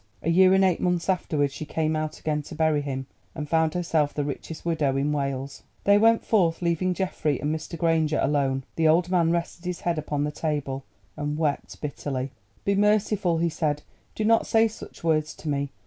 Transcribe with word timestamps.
A 0.23 0.31
year 0.31 0.51
and 0.55 0.63
eight 0.65 0.79
months 0.81 1.09
afterwards 1.09 1.53
she 1.53 1.63
came 1.63 1.95
out 1.95 2.19
again 2.19 2.41
to 2.41 2.55
bury 2.55 2.81
him, 2.81 3.05
and 3.35 3.47
found 3.47 3.75
herself 3.75 4.15
the 4.15 4.23
richest 4.23 4.65
widow 4.65 4.97
in 4.97 5.11
Wales. 5.11 5.61
They 5.83 5.99
went 5.99 6.25
forth, 6.25 6.59
leaving 6.59 6.95
Geoffrey 6.95 7.39
and 7.39 7.55
Mr. 7.55 7.77
Granger 7.77 8.17
alone. 8.19 8.63
The 8.77 8.87
old 8.87 9.11
man 9.11 9.29
rested 9.29 9.65
his 9.65 9.81
head 9.81 9.99
upon 9.99 10.23
the 10.23 10.31
table 10.31 10.85
and 11.15 11.37
wept 11.37 11.79
bitterly. 11.81 12.31
"Be 12.65 12.73
merciful," 12.73 13.37
he 13.37 13.49
said, 13.49 13.83
"do 14.15 14.25
not 14.25 14.47
say 14.47 14.67
such 14.67 15.03
words 15.03 15.35
to 15.35 15.47
me. 15.47 15.69